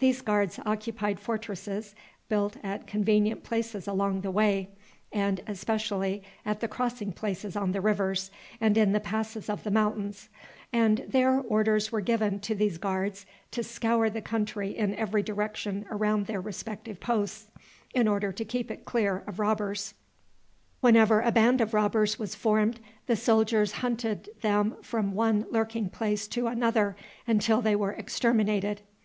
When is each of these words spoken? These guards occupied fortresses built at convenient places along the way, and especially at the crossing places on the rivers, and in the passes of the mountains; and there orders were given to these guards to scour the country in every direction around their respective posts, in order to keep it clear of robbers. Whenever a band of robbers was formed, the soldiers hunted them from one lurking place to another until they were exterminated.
These 0.00 0.22
guards 0.22 0.58
occupied 0.66 1.20
fortresses 1.20 1.94
built 2.28 2.56
at 2.64 2.88
convenient 2.88 3.44
places 3.44 3.86
along 3.86 4.22
the 4.22 4.30
way, 4.32 4.70
and 5.12 5.40
especially 5.46 6.24
at 6.44 6.58
the 6.58 6.66
crossing 6.66 7.12
places 7.12 7.54
on 7.54 7.70
the 7.70 7.80
rivers, 7.80 8.32
and 8.60 8.76
in 8.76 8.90
the 8.90 8.98
passes 8.98 9.48
of 9.48 9.62
the 9.62 9.70
mountains; 9.70 10.28
and 10.72 11.04
there 11.06 11.38
orders 11.40 11.92
were 11.92 12.00
given 12.00 12.40
to 12.40 12.56
these 12.56 12.76
guards 12.76 13.24
to 13.52 13.62
scour 13.62 14.10
the 14.10 14.20
country 14.20 14.76
in 14.76 14.96
every 14.96 15.22
direction 15.22 15.86
around 15.92 16.26
their 16.26 16.40
respective 16.40 16.98
posts, 16.98 17.46
in 17.94 18.08
order 18.08 18.32
to 18.32 18.44
keep 18.44 18.68
it 18.68 18.84
clear 18.84 19.22
of 19.28 19.38
robbers. 19.38 19.94
Whenever 20.80 21.20
a 21.20 21.30
band 21.30 21.60
of 21.60 21.72
robbers 21.72 22.18
was 22.18 22.34
formed, 22.34 22.80
the 23.06 23.14
soldiers 23.14 23.74
hunted 23.74 24.28
them 24.40 24.74
from 24.82 25.12
one 25.14 25.46
lurking 25.52 25.88
place 25.88 26.26
to 26.26 26.48
another 26.48 26.96
until 27.28 27.62
they 27.62 27.76
were 27.76 27.92
exterminated. 27.92 28.82